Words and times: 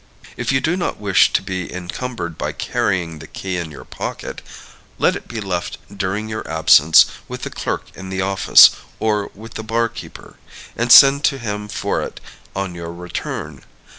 If 0.35 0.51
you 0.51 0.61
do 0.61 0.75
not 0.75 0.99
wish 0.99 1.31
to 1.31 1.43
be 1.43 1.71
encumbered 1.71 2.35
by 2.35 2.53
carrying 2.53 3.19
the 3.19 3.27
key 3.27 3.57
in 3.57 3.69
your 3.69 3.85
pocket, 3.85 4.41
let 4.97 5.15
it 5.15 5.27
be 5.27 5.39
left 5.39 5.77
during 5.95 6.27
your 6.27 6.49
absence 6.49 7.05
with 7.27 7.43
the 7.43 7.51
clerk 7.51 7.85
in 7.95 8.09
the 8.09 8.19
office, 8.19 8.71
or 8.99 9.29
with 9.35 9.53
the 9.53 9.63
barkeeper; 9.63 10.37
and 10.75 10.91
send 10.91 11.23
to 11.25 11.37
him 11.37 11.67
for 11.67 12.01
it 12.01 12.19
on 12.55 12.73
your 12.73 12.91
return. 12.91 13.63